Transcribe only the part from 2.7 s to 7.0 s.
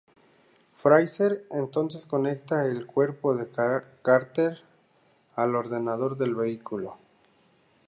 cuerpo de Carter al ordenador del vehículo.